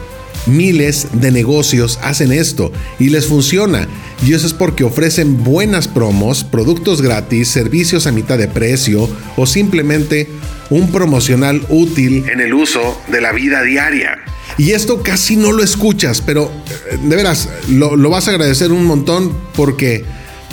Miles 0.46 1.08
de 1.12 1.32
negocios 1.32 1.98
hacen 2.02 2.30
esto 2.30 2.70
y 3.00 3.08
les 3.08 3.26
funciona. 3.26 3.88
Y 4.24 4.34
eso 4.34 4.46
es 4.46 4.54
porque 4.54 4.84
ofrecen 4.84 5.42
buenas 5.42 5.88
promos, 5.88 6.44
productos 6.44 7.02
gratis, 7.02 7.48
servicios 7.48 8.06
a 8.06 8.12
mitad 8.12 8.38
de 8.38 8.46
precio 8.46 9.10
o 9.36 9.46
simplemente 9.46 10.28
un 10.70 10.90
promocional 10.90 11.64
útil 11.68 12.28
en 12.28 12.40
el 12.40 12.54
uso 12.54 13.00
de 13.08 13.20
la 13.20 13.32
vida 13.32 13.62
diaria. 13.62 14.18
Y 14.58 14.72
esto 14.72 15.02
casi 15.02 15.36
no 15.36 15.52
lo 15.52 15.62
escuchas, 15.62 16.22
pero 16.22 16.50
eh, 16.90 16.98
de 17.02 17.16
veras, 17.16 17.48
lo, 17.68 17.96
lo 17.96 18.10
vas 18.10 18.28
a 18.28 18.30
agradecer 18.30 18.72
un 18.72 18.84
montón 18.84 19.36
porque 19.54 20.04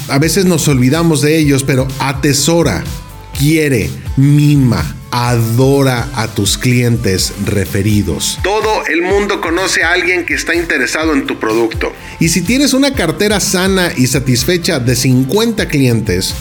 a 0.09 0.19
veces 0.19 0.45
nos 0.45 0.67
olvidamos 0.67 1.21
de 1.21 1.37
ellos, 1.37 1.63
pero 1.63 1.87
atesora, 1.99 2.83
quiere, 3.37 3.89
mima, 4.17 4.83
adora 5.11 6.09
a 6.15 6.27
tus 6.27 6.57
clientes 6.57 7.33
referidos. 7.45 8.39
Todo 8.43 8.85
el 8.87 9.03
mundo 9.03 9.39
conoce 9.41 9.83
a 9.83 9.91
alguien 9.91 10.25
que 10.25 10.33
está 10.33 10.55
interesado 10.55 11.13
en 11.13 11.27
tu 11.27 11.39
producto. 11.39 11.93
Y 12.19 12.29
si 12.29 12.41
tienes 12.41 12.73
una 12.73 12.93
cartera 12.93 13.39
sana 13.39 13.91
y 13.95 14.07
satisfecha 14.07 14.79
de 14.79 14.95
50 14.95 15.67
clientes, 15.67 16.33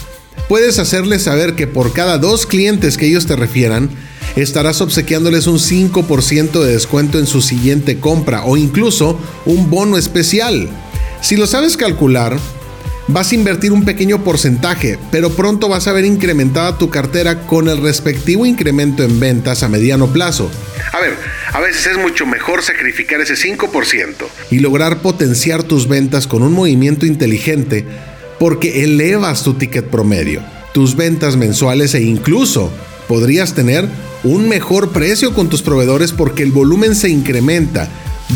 puedes 0.47 0.79
hacerles 0.79 1.23
saber 1.23 1.55
que 1.55 1.67
por 1.67 1.93
cada 1.93 2.17
dos 2.17 2.45
clientes 2.45 2.97
que 2.97 3.07
ellos 3.07 3.25
te 3.25 3.35
refieran, 3.35 3.89
estarás 4.35 4.81
obsequiándoles 4.81 5.47
un 5.47 5.59
5% 5.59 6.63
de 6.63 6.73
descuento 6.73 7.19
en 7.19 7.27
su 7.27 7.41
siguiente 7.41 7.99
compra 7.99 8.43
o 8.45 8.57
incluso 8.57 9.19
un 9.45 9.69
bono 9.69 9.97
especial. 9.97 10.69
Si 11.21 11.37
lo 11.37 11.47
sabes 11.47 11.77
calcular, 11.77 12.37
vas 13.07 13.31
a 13.31 13.35
invertir 13.35 13.71
un 13.71 13.85
pequeño 13.85 14.23
porcentaje, 14.23 14.97
pero 15.11 15.31
pronto 15.31 15.69
vas 15.69 15.87
a 15.87 15.93
ver 15.93 16.05
incrementada 16.05 16.77
tu 16.77 16.89
cartera 16.89 17.45
con 17.45 17.67
el 17.67 17.81
respectivo 17.81 18.45
incremento 18.45 19.03
en 19.03 19.19
ventas 19.19 19.63
a 19.63 19.69
mediano 19.69 20.11
plazo. 20.11 20.49
A 20.91 20.99
ver, 20.99 21.15
a 21.51 21.59
veces 21.59 21.87
es 21.87 21.97
mucho 21.97 22.25
mejor 22.25 22.63
sacrificar 22.63 23.21
ese 23.21 23.35
5% 23.35 24.13
y 24.51 24.59
lograr 24.59 25.01
potenciar 25.01 25.63
tus 25.63 25.87
ventas 25.87 26.27
con 26.27 26.43
un 26.43 26.53
movimiento 26.53 27.05
inteligente 27.05 27.85
porque 28.43 28.83
elevas 28.83 29.41
tu 29.41 29.53
ticket 29.53 29.85
promedio, 29.85 30.43
tus 30.73 30.97
ventas 30.97 31.37
mensuales 31.37 31.95
e 31.95 32.01
incluso 32.01 32.69
podrías 33.07 33.55
tener 33.55 33.87
un 34.25 34.49
mejor 34.49 34.91
precio 34.91 35.33
con 35.33 35.47
tus 35.47 35.61
proveedores 35.61 36.11
porque 36.11 36.43
el 36.43 36.51
volumen 36.51 36.93
se 36.93 37.07
incrementa 37.07 37.87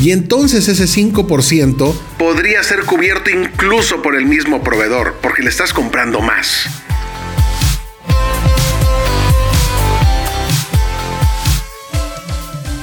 y 0.02 0.12
entonces 0.12 0.70
ese 0.70 0.86
5% 0.86 1.94
podría 2.18 2.64
ser 2.64 2.86
cubierto 2.86 3.30
incluso 3.30 4.02
por 4.02 4.16
el 4.16 4.26
mismo 4.26 4.64
proveedor, 4.64 5.16
porque 5.22 5.44
le 5.44 5.50
estás 5.50 5.74
comprando 5.74 6.22
más. 6.22 6.70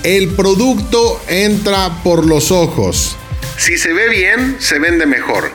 El 0.03 0.29
producto 0.35 1.23
entra 1.27 2.03
por 2.03 2.27
los 2.27 2.51
ojos. 2.51 3.17
Si 3.57 3.79
se 3.79 3.95
ve 3.95 4.11
bien, 4.11 4.57
se 4.59 4.79
vende 4.79 5.07
mejor. 5.07 5.53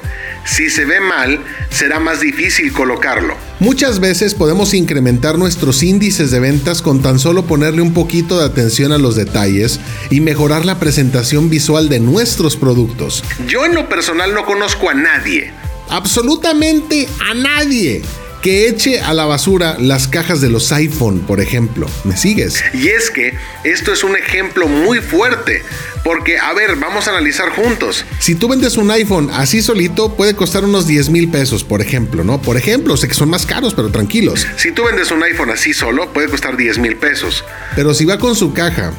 Si 0.50 0.70
se 0.70 0.84
ve 0.84 1.00
mal, 1.00 1.39
será 1.70 2.00
más 2.00 2.22
difícil 2.22 2.74
colocarlo. 2.74 3.36
Muchas 3.60 4.00
veces 4.00 4.34
podemos 4.34 4.74
incrementar 4.74 5.38
nuestros 5.38 5.84
índices 5.84 6.32
de 6.32 6.39
ventas 6.39 6.82
con 6.82 7.01
tan 7.01 7.20
solo 7.20 7.46
ponerle 7.46 7.82
un 7.82 7.94
poquito 7.94 8.39
de 8.39 8.46
atención 8.46 8.91
a 8.91 8.98
los 8.98 9.15
detalles 9.15 9.79
y 10.10 10.22
mejorar 10.22 10.65
la 10.65 10.79
presentación 10.79 11.50
visual 11.50 11.88
de 11.88 12.00
nuestros 12.00 12.56
productos. 12.56 13.24
Yo 13.48 13.63
en 13.65 13.75
lo 13.75 13.88
personal 13.88 14.34
no 14.34 14.46
conozco 14.46 14.89
a 14.89 14.96
nadie. 14.96 15.53
Absolutamente 15.89 17.08
a 17.29 17.34
nadie 17.36 18.01
que 18.41 18.67
eche 18.67 19.01
a 19.01 19.13
la 19.13 19.25
basura 19.25 19.75
las 19.79 20.08
cajas 20.08 20.41
de 20.41 20.50
los 20.50 20.72
iPhone, 20.72 21.19
por 21.22 21.39
ejemplo. 21.41 21.88
¿Me 22.03 22.15
sigues? 22.15 22.63
Y 22.74 22.88
es 22.88 23.10
que 23.10 23.34
esto 23.63 23.91
es 23.91 24.03
un 24.03 24.15
ejemplo 24.15 24.67
muy 24.67 25.00
fuerte, 25.00 25.63
porque, 26.03 26.38
a 26.38 26.53
ver, 26.53 26.75
vamos 26.77 27.08
a 27.08 27.12
analizar 27.12 27.50
juntos. 27.50 28.05
Si 28.19 28.36
tú 28.36 28.48
vendes 28.48 28.77
un 28.77 28.89
iPhone 28.91 29.29
así 29.31 29.62
solito, 29.62 30.15
puede 30.15 30.36
costar 30.36 30.63
unos 30.63 30.88
10 30.88 31.10
mil 31.10 31.29
pesos, 31.29 31.63
por 31.63 31.81
ejemplo, 31.81 32.24
¿no? 32.24 32.41
Por 32.41 32.58
ejemplo, 32.58 32.96
sé 32.98 33.08
que 33.08 33.13
son 33.13 33.29
más 33.29 33.46
caros, 33.46 33.74
pero 33.74 33.89
tranquilos. 33.89 34.48
Si 34.58 34.72
tú 34.72 34.86
vendes 34.86 35.12
un 35.12 35.22
iPhone 35.24 35.50
así 35.50 35.74
solo, 35.74 36.12
puede 36.13 36.29
costar 36.29 36.55
10 36.55 36.79
mil 36.79 36.96
pesos. 36.96 37.43
Pero 37.75 37.93
si 37.93 38.05
va 38.05 38.17
con 38.17 38.36
su 38.36 38.53
caja 38.53 38.93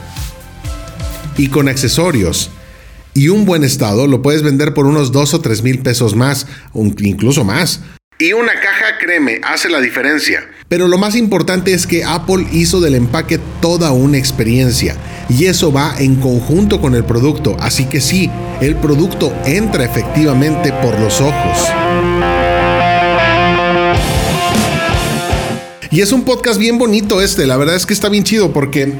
y 1.36 1.48
con 1.48 1.68
accesorios, 1.68 2.50
y 3.14 3.28
un 3.28 3.44
buen 3.44 3.64
estado, 3.64 4.06
lo 4.06 4.22
puedes 4.22 4.42
vender 4.42 4.72
por 4.72 4.86
unos 4.86 5.10
2 5.10 5.34
o 5.34 5.40
3 5.40 5.62
mil 5.62 5.80
pesos 5.80 6.14
más, 6.14 6.46
incluso 6.74 7.44
más. 7.44 7.80
Y 8.22 8.34
una 8.34 8.52
caja, 8.52 8.98
créeme, 9.00 9.40
hace 9.42 9.70
la 9.70 9.80
diferencia. 9.80 10.46
Pero 10.68 10.88
lo 10.88 10.98
más 10.98 11.16
importante 11.16 11.72
es 11.72 11.86
que 11.86 12.04
Apple 12.04 12.46
hizo 12.52 12.78
del 12.78 12.94
empaque 12.94 13.40
toda 13.62 13.92
una 13.92 14.18
experiencia 14.18 14.94
y 15.30 15.46
eso 15.46 15.72
va 15.72 15.94
en 15.98 16.16
conjunto 16.16 16.82
con 16.82 16.94
el 16.94 17.02
producto. 17.02 17.56
Así 17.58 17.86
que 17.86 18.02
sí, 18.02 18.30
el 18.60 18.76
producto 18.76 19.34
entra 19.46 19.84
efectivamente 19.84 20.70
por 20.82 21.00
los 21.00 21.18
ojos. 21.22 21.66
Y 25.90 26.02
es 26.02 26.12
un 26.12 26.26
podcast 26.26 26.60
bien 26.60 26.76
bonito 26.76 27.22
este, 27.22 27.46
la 27.46 27.56
verdad 27.56 27.74
es 27.74 27.86
que 27.86 27.94
está 27.94 28.10
bien 28.10 28.24
chido 28.24 28.52
porque 28.52 28.92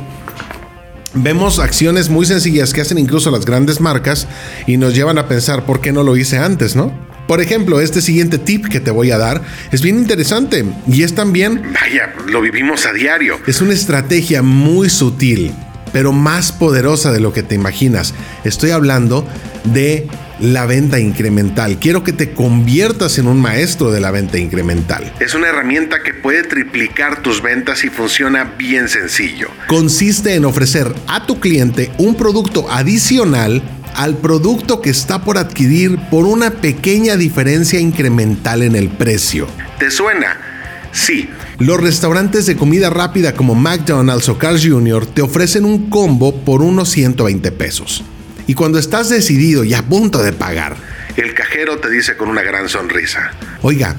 vemos 1.12 1.58
acciones 1.58 2.08
muy 2.08 2.24
sencillas 2.24 2.72
que 2.72 2.80
hacen 2.80 2.96
incluso 2.96 3.30
las 3.30 3.44
grandes 3.44 3.82
marcas 3.82 4.26
y 4.66 4.78
nos 4.78 4.94
llevan 4.94 5.18
a 5.18 5.28
pensar 5.28 5.66
por 5.66 5.82
qué 5.82 5.92
no 5.92 6.04
lo 6.04 6.16
hice 6.16 6.38
antes, 6.38 6.74
¿no? 6.74 7.09
Por 7.30 7.40
ejemplo, 7.40 7.80
este 7.80 8.00
siguiente 8.00 8.38
tip 8.38 8.66
que 8.66 8.80
te 8.80 8.90
voy 8.90 9.12
a 9.12 9.16
dar 9.16 9.40
es 9.70 9.82
bien 9.82 10.00
interesante 10.00 10.64
y 10.88 11.04
es 11.04 11.14
también... 11.14 11.62
Vaya, 11.80 12.12
lo 12.26 12.40
vivimos 12.40 12.86
a 12.86 12.92
diario. 12.92 13.38
Es 13.46 13.60
una 13.60 13.72
estrategia 13.72 14.42
muy 14.42 14.90
sutil, 14.90 15.52
pero 15.92 16.10
más 16.10 16.50
poderosa 16.50 17.12
de 17.12 17.20
lo 17.20 17.32
que 17.32 17.44
te 17.44 17.54
imaginas. 17.54 18.14
Estoy 18.42 18.72
hablando 18.72 19.24
de 19.62 20.08
la 20.40 20.66
venta 20.66 20.98
incremental. 20.98 21.78
Quiero 21.78 22.02
que 22.02 22.12
te 22.12 22.32
conviertas 22.32 23.16
en 23.18 23.28
un 23.28 23.40
maestro 23.40 23.92
de 23.92 24.00
la 24.00 24.10
venta 24.10 24.36
incremental. 24.36 25.12
Es 25.20 25.34
una 25.34 25.50
herramienta 25.50 26.02
que 26.02 26.14
puede 26.14 26.42
triplicar 26.42 27.22
tus 27.22 27.42
ventas 27.42 27.84
y 27.84 27.90
funciona 27.90 28.42
bien 28.58 28.88
sencillo. 28.88 29.50
Consiste 29.68 30.34
en 30.34 30.46
ofrecer 30.46 30.92
a 31.06 31.26
tu 31.26 31.38
cliente 31.38 31.92
un 31.98 32.16
producto 32.16 32.68
adicional 32.68 33.62
al 33.94 34.16
producto 34.16 34.80
que 34.80 34.90
está 34.90 35.24
por 35.24 35.38
adquirir 35.38 35.98
por 36.10 36.26
una 36.26 36.50
pequeña 36.50 37.16
diferencia 37.16 37.80
incremental 37.80 38.62
en 38.62 38.76
el 38.76 38.88
precio. 38.88 39.46
¿Te 39.78 39.90
suena? 39.90 40.38
Sí. 40.92 41.28
Los 41.58 41.80
restaurantes 41.80 42.46
de 42.46 42.56
comida 42.56 42.90
rápida 42.90 43.34
como 43.34 43.54
McDonald's 43.54 44.28
o 44.28 44.38
Carl's 44.38 44.66
Jr. 44.66 45.06
te 45.06 45.22
ofrecen 45.22 45.64
un 45.64 45.90
combo 45.90 46.34
por 46.44 46.62
unos 46.62 46.90
120 46.90 47.52
pesos. 47.52 48.02
Y 48.46 48.54
cuando 48.54 48.78
estás 48.78 49.08
decidido 49.08 49.64
y 49.64 49.74
a 49.74 49.82
punto 49.82 50.22
de 50.22 50.32
pagar, 50.32 50.76
el 51.16 51.34
cajero 51.34 51.78
te 51.78 51.90
dice 51.90 52.16
con 52.16 52.28
una 52.28 52.42
gran 52.42 52.68
sonrisa. 52.68 53.32
Oiga, 53.62 53.96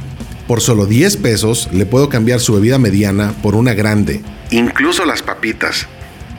por 0.48 0.60
solo 0.60 0.86
10 0.86 1.18
pesos 1.18 1.70
le 1.72 1.86
puedo 1.86 2.10
cambiar 2.10 2.40
su 2.40 2.54
bebida 2.54 2.78
mediana 2.78 3.34
por 3.42 3.56
una 3.56 3.74
grande. 3.74 4.22
Incluso 4.50 5.06
las 5.06 5.22
papitas. 5.22 5.88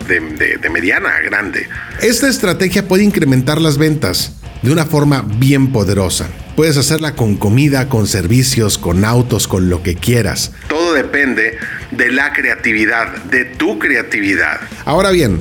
De, 0.08 0.58
de, 0.60 0.70
mediana 0.70 1.10
a 1.16 1.20
grande. 1.20 1.68
Esta 2.00 2.28
estrategia 2.28 2.88
puede 2.88 3.04
incrementar 3.04 3.60
las 3.60 3.78
ventas 3.78 4.32
de 4.62 4.72
una 4.72 4.84
forma 4.84 5.24
bien 5.38 5.72
poderosa. 5.72 6.28
Puedes 6.56 6.76
hacerla 6.76 7.14
con 7.14 7.36
comida, 7.36 7.88
con 7.88 8.06
servicios, 8.06 8.78
con 8.78 9.04
autos, 9.04 9.48
con 9.48 9.70
lo 9.70 9.82
que 9.82 9.94
quieras. 9.94 10.52
Todo 10.68 10.94
depende 10.94 11.56
de 11.90 12.10
la 12.10 12.32
creatividad, 12.32 13.14
de 13.24 13.44
tu 13.44 13.78
creatividad. 13.78 14.60
Ahora 14.84 15.10
bien, 15.10 15.38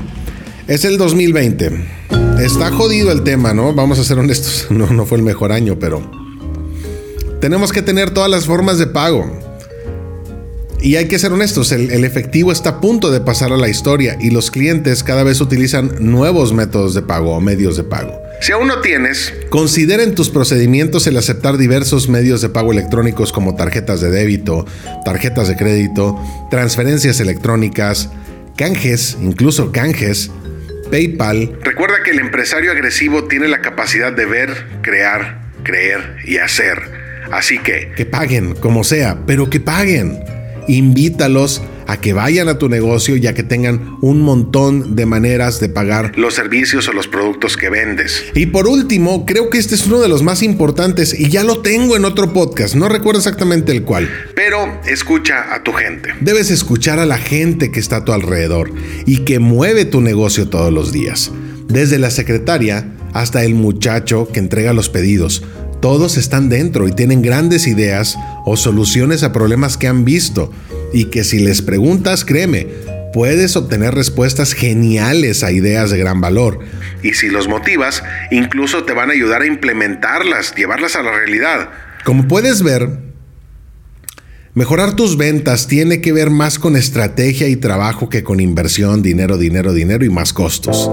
es 0.67 0.85
el 0.85 0.97
2020. 0.97 2.01
Está 2.39 2.71
jodido 2.71 3.11
el 3.11 3.23
tema, 3.23 3.53
¿no? 3.53 3.73
Vamos 3.73 3.99
a 3.99 4.03
ser 4.03 4.17
honestos. 4.19 4.67
No, 4.71 4.87
no 4.87 5.05
fue 5.05 5.17
el 5.17 5.23
mejor 5.23 5.51
año, 5.51 5.77
pero 5.79 6.09
tenemos 7.39 7.71
que 7.71 7.81
tener 7.81 8.11
todas 8.11 8.29
las 8.29 8.45
formas 8.45 8.77
de 8.77 8.87
pago. 8.87 9.50
Y 10.81 10.95
hay 10.95 11.07
que 11.07 11.19
ser 11.19 11.31
honestos, 11.31 11.71
el, 11.71 12.03
efectivo 12.03 12.51
está 12.51 12.69
a 12.69 12.81
punto 12.81 13.11
de 13.11 13.21
pasar 13.21 13.53
a 13.53 13.57
la 13.57 13.69
historia 13.69 14.17
y 14.19 14.31
los 14.31 14.49
clientes 14.49 15.03
cada 15.03 15.23
vez 15.23 15.39
utilizan 15.39 15.91
nuevos 15.99 16.53
métodos 16.53 16.95
de 16.95 17.03
pago 17.03 17.35
o 17.35 17.39
medios 17.39 17.77
de 17.77 17.83
pago. 17.83 18.19
Si 18.41 18.51
aún 18.51 18.67
no 18.67 18.81
tienes, 18.81 19.31
considera 19.49 20.01
en 20.01 20.15
tus 20.15 20.29
procedimientos 20.29 21.05
el 21.05 21.17
aceptar 21.17 21.57
diversos 21.57 22.09
medios 22.09 22.41
de 22.41 22.49
pago 22.49 22.71
electrónicos 22.71 23.31
como 23.31 23.55
tarjetas 23.55 24.01
de 24.01 24.09
débito, 24.09 24.65
tarjetas 25.05 25.47
de 25.47 25.55
crédito, 25.55 26.19
transferencias 26.49 27.19
electrónicas, 27.19 28.09
canjes, 28.57 29.17
incluso 29.21 29.71
canjes, 29.71 30.31
PayPal. 30.89 31.59
Recuerda 31.61 32.01
que 32.03 32.09
el 32.09 32.19
empresario 32.19 32.71
agresivo 32.71 33.25
tiene 33.25 33.47
la 33.47 33.61
capacidad 33.61 34.11
de 34.11 34.25
ver, 34.25 34.49
crear, 34.81 35.41
creer 35.63 36.17
y 36.25 36.37
hacer 36.37 37.01
Así 37.31 37.59
que... 37.59 37.91
Que 37.95 38.05
paguen, 38.05 38.55
como 38.55 38.83
sea, 38.83 39.17
pero 39.25 39.49
que 39.49 39.59
paguen. 39.59 40.19
Invítalos 40.71 41.61
a 41.85 41.99
que 41.99 42.13
vayan 42.13 42.47
a 42.47 42.57
tu 42.57 42.69
negocio 42.69 43.17
ya 43.17 43.33
que 43.33 43.43
tengan 43.43 43.97
un 43.99 44.21
montón 44.21 44.95
de 44.95 45.05
maneras 45.05 45.59
de 45.59 45.67
pagar 45.67 46.13
los 46.17 46.33
servicios 46.33 46.87
o 46.87 46.93
los 46.93 47.09
productos 47.09 47.57
que 47.57 47.69
vendes. 47.69 48.23
Y 48.33 48.45
por 48.45 48.67
último, 48.67 49.25
creo 49.25 49.49
que 49.49 49.57
este 49.57 49.75
es 49.75 49.85
uno 49.87 49.99
de 49.99 50.07
los 50.07 50.23
más 50.23 50.43
importantes 50.43 51.13
y 51.19 51.29
ya 51.29 51.43
lo 51.43 51.61
tengo 51.61 51.97
en 51.97 52.05
otro 52.05 52.31
podcast, 52.31 52.75
no 52.75 52.87
recuerdo 52.87 53.19
exactamente 53.19 53.73
el 53.73 53.83
cual. 53.83 54.09
Pero 54.33 54.79
escucha 54.85 55.53
a 55.53 55.63
tu 55.63 55.73
gente. 55.73 56.13
Debes 56.21 56.51
escuchar 56.51 56.99
a 56.99 57.05
la 57.05 57.17
gente 57.17 57.69
que 57.69 57.81
está 57.81 57.97
a 57.97 58.05
tu 58.05 58.13
alrededor 58.13 58.71
y 59.05 59.25
que 59.25 59.39
mueve 59.39 59.83
tu 59.83 59.99
negocio 59.99 60.47
todos 60.47 60.71
los 60.71 60.93
días. 60.93 61.31
Desde 61.67 61.99
la 61.99 62.11
secretaria 62.11 62.87
hasta 63.13 63.43
el 63.43 63.55
muchacho 63.55 64.29
que 64.31 64.39
entrega 64.39 64.71
los 64.71 64.89
pedidos 64.89 65.43
todos 65.81 66.17
están 66.17 66.49
dentro 66.49 66.87
y 66.87 66.91
tienen 66.91 67.21
grandes 67.21 67.67
ideas 67.67 68.17
o 68.45 68.55
soluciones 68.55 69.23
a 69.23 69.33
problemas 69.33 69.77
que 69.77 69.87
han 69.87 70.05
visto 70.05 70.51
y 70.93 71.05
que 71.05 71.23
si 71.23 71.39
les 71.39 71.61
preguntas, 71.61 72.23
créeme, 72.23 72.67
puedes 73.13 73.55
obtener 73.55 73.93
respuestas 73.93 74.53
geniales 74.53 75.43
a 75.43 75.51
ideas 75.51 75.91
de 75.91 75.97
gran 75.97 76.21
valor. 76.21 76.59
Y 77.03 77.13
si 77.13 77.29
los 77.29 77.47
motivas, 77.47 78.03
incluso 78.31 78.83
te 78.83 78.93
van 78.93 79.09
a 79.09 79.13
ayudar 79.13 79.41
a 79.41 79.47
implementarlas, 79.47 80.55
llevarlas 80.55 80.95
a 80.95 81.03
la 81.03 81.11
realidad. 81.11 81.69
Como 82.03 82.27
puedes 82.27 82.63
ver, 82.63 82.89
mejorar 84.53 84.95
tus 84.95 85.17
ventas 85.17 85.67
tiene 85.67 86.01
que 86.01 86.13
ver 86.13 86.29
más 86.29 86.59
con 86.59 86.75
estrategia 86.75 87.47
y 87.47 87.55
trabajo 87.55 88.09
que 88.09 88.23
con 88.23 88.39
inversión, 88.39 89.01
dinero, 89.01 89.37
dinero, 89.37 89.73
dinero 89.73 90.05
y 90.05 90.09
más 90.09 90.33
costos. 90.33 90.89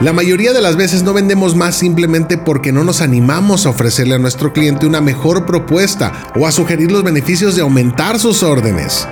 La 0.00 0.14
mayoría 0.14 0.54
de 0.54 0.62
las 0.62 0.76
veces 0.76 1.02
no 1.02 1.12
vendemos 1.12 1.54
más 1.54 1.74
simplemente 1.74 2.38
porque 2.38 2.72
no 2.72 2.84
nos 2.84 3.02
animamos 3.02 3.66
a 3.66 3.68
ofrecerle 3.68 4.14
a 4.14 4.18
nuestro 4.18 4.54
cliente 4.54 4.86
una 4.86 5.02
mejor 5.02 5.44
propuesta 5.44 6.32
o 6.34 6.46
a 6.46 6.52
sugerir 6.52 6.90
los 6.90 7.04
beneficios 7.04 7.54
de 7.54 7.60
aumentar 7.60 8.18
sus 8.18 8.42
órdenes. 8.42 9.06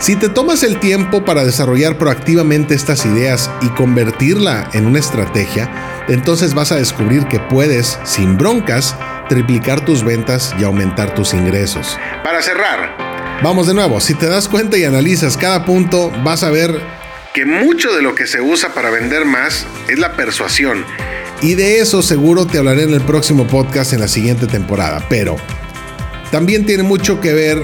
Si 0.00 0.16
te 0.16 0.28
tomas 0.28 0.64
el 0.64 0.80
tiempo 0.80 1.24
para 1.24 1.44
desarrollar 1.44 1.96
proactivamente 1.96 2.74
estas 2.74 3.06
ideas 3.06 3.48
y 3.60 3.68
convertirla 3.68 4.68
en 4.72 4.86
una 4.86 4.98
estrategia, 4.98 5.70
entonces 6.08 6.54
vas 6.54 6.72
a 6.72 6.76
descubrir 6.76 7.28
que 7.28 7.38
puedes, 7.38 8.00
sin 8.02 8.36
broncas, 8.36 8.96
triplicar 9.28 9.84
tus 9.84 10.02
ventas 10.02 10.52
y 10.58 10.64
aumentar 10.64 11.14
tus 11.14 11.34
ingresos. 11.34 11.96
Para 12.24 12.42
cerrar, 12.42 12.96
vamos 13.44 13.68
de 13.68 13.74
nuevo, 13.74 14.00
si 14.00 14.14
te 14.14 14.26
das 14.26 14.48
cuenta 14.48 14.76
y 14.76 14.82
analizas 14.82 15.36
cada 15.36 15.64
punto, 15.64 16.10
vas 16.24 16.42
a 16.42 16.50
ver 16.50 17.01
que 17.34 17.46
mucho 17.46 17.94
de 17.94 18.02
lo 18.02 18.14
que 18.14 18.26
se 18.26 18.40
usa 18.40 18.74
para 18.74 18.90
vender 18.90 19.24
más 19.24 19.66
es 19.88 19.98
la 19.98 20.16
persuasión. 20.16 20.84
Y 21.40 21.54
de 21.54 21.80
eso 21.80 22.02
seguro 22.02 22.46
te 22.46 22.58
hablaré 22.58 22.84
en 22.84 22.92
el 22.94 23.00
próximo 23.00 23.46
podcast 23.46 23.92
en 23.92 24.00
la 24.00 24.08
siguiente 24.08 24.46
temporada. 24.46 25.06
Pero 25.08 25.36
también 26.30 26.66
tiene 26.66 26.82
mucho 26.82 27.20
que 27.20 27.32
ver 27.32 27.62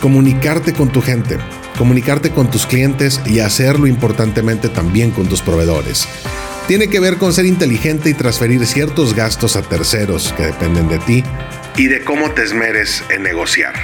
comunicarte 0.00 0.72
con 0.72 0.90
tu 0.90 1.00
gente, 1.00 1.38
comunicarte 1.76 2.30
con 2.30 2.50
tus 2.50 2.66
clientes 2.66 3.20
y 3.24 3.40
hacerlo 3.40 3.86
importantemente 3.86 4.68
también 4.68 5.12
con 5.12 5.28
tus 5.28 5.40
proveedores. 5.40 6.08
Tiene 6.66 6.88
que 6.88 7.00
ver 7.00 7.16
con 7.16 7.32
ser 7.32 7.46
inteligente 7.46 8.10
y 8.10 8.14
transferir 8.14 8.66
ciertos 8.66 9.14
gastos 9.14 9.56
a 9.56 9.62
terceros 9.62 10.34
que 10.36 10.42
dependen 10.42 10.88
de 10.88 10.98
ti. 10.98 11.24
Y 11.76 11.86
de 11.86 12.04
cómo 12.04 12.32
te 12.32 12.42
esmeres 12.42 13.02
en 13.08 13.22
negociar. 13.22 13.74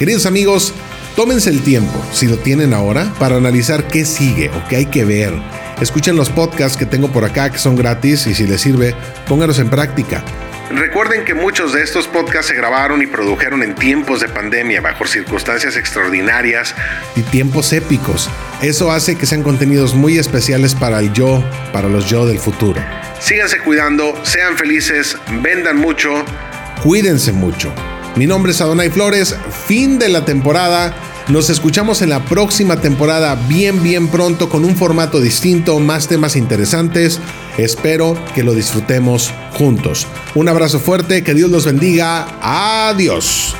Queridos 0.00 0.24
amigos, 0.24 0.72
tómense 1.14 1.50
el 1.50 1.60
tiempo, 1.60 1.92
si 2.10 2.26
lo 2.26 2.38
tienen 2.38 2.72
ahora, 2.72 3.12
para 3.18 3.36
analizar 3.36 3.86
qué 3.86 4.06
sigue 4.06 4.48
o 4.48 4.66
qué 4.66 4.76
hay 4.76 4.86
que 4.86 5.04
ver. 5.04 5.30
Escuchen 5.78 6.16
los 6.16 6.30
podcasts 6.30 6.78
que 6.78 6.86
tengo 6.86 7.08
por 7.08 7.26
acá 7.26 7.52
que 7.52 7.58
son 7.58 7.76
gratis 7.76 8.26
y 8.26 8.34
si 8.34 8.46
les 8.46 8.62
sirve, 8.62 8.94
póngalos 9.28 9.58
en 9.58 9.68
práctica. 9.68 10.24
Recuerden 10.70 11.26
que 11.26 11.34
muchos 11.34 11.74
de 11.74 11.82
estos 11.82 12.08
podcasts 12.08 12.46
se 12.46 12.54
grabaron 12.54 13.02
y 13.02 13.06
produjeron 13.08 13.62
en 13.62 13.74
tiempos 13.74 14.20
de 14.20 14.28
pandemia, 14.28 14.80
bajo 14.80 15.06
circunstancias 15.06 15.76
extraordinarias 15.76 16.74
y 17.14 17.20
tiempos 17.20 17.70
épicos. 17.74 18.30
Eso 18.62 18.90
hace 18.90 19.18
que 19.18 19.26
sean 19.26 19.42
contenidos 19.42 19.94
muy 19.94 20.16
especiales 20.16 20.74
para 20.74 21.00
el 21.00 21.12
yo, 21.12 21.44
para 21.74 21.90
los 21.90 22.08
yo 22.08 22.24
del 22.24 22.38
futuro. 22.38 22.82
Síganse 23.18 23.58
cuidando, 23.58 24.18
sean 24.24 24.56
felices, 24.56 25.18
vendan 25.42 25.76
mucho, 25.76 26.24
cuídense 26.82 27.32
mucho. 27.32 27.70
Mi 28.16 28.26
nombre 28.26 28.52
es 28.52 28.60
Adonai 28.60 28.90
Flores, 28.90 29.36
fin 29.66 29.98
de 29.98 30.08
la 30.08 30.24
temporada. 30.24 30.94
Nos 31.28 31.48
escuchamos 31.48 32.02
en 32.02 32.10
la 32.10 32.24
próxima 32.24 32.80
temporada 32.80 33.36
bien 33.48 33.82
bien 33.82 34.08
pronto 34.08 34.48
con 34.48 34.64
un 34.64 34.74
formato 34.74 35.20
distinto, 35.20 35.78
más 35.78 36.08
temas 36.08 36.34
interesantes. 36.34 37.20
Espero 37.56 38.18
que 38.34 38.42
lo 38.42 38.52
disfrutemos 38.52 39.32
juntos. 39.52 40.06
Un 40.34 40.48
abrazo 40.48 40.80
fuerte, 40.80 41.22
que 41.22 41.34
Dios 41.34 41.50
los 41.50 41.66
bendiga. 41.66 42.26
Adiós. 42.42 43.54